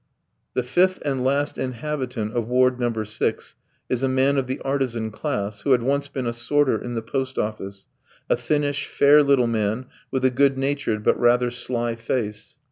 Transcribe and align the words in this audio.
The 0.55 0.63
fifth 0.63 0.97
and 1.05 1.23
last 1.23 1.59
inhabitant 1.59 2.33
of 2.35 2.47
Ward 2.47 2.79
No. 2.79 3.03
6 3.03 3.55
is 3.87 4.01
a 4.01 4.07
man 4.09 4.37
of 4.37 4.47
the 4.47 4.59
artisan 4.61 5.11
class 5.11 5.61
who 5.61 5.73
had 5.73 5.83
once 5.83 6.07
been 6.07 6.25
a 6.25 6.33
sorter 6.33 6.81
in 6.83 6.95
the 6.95 7.03
post 7.03 7.37
office, 7.37 7.85
a 8.27 8.35
thinnish, 8.35 8.87
fair 8.87 9.21
little 9.21 9.45
man 9.45 9.85
with 10.09 10.25
a 10.25 10.31
good 10.31 10.57
natured 10.57 11.03
but 11.03 11.19
rather 11.19 11.51
sly 11.51 11.93
face. 11.93 12.57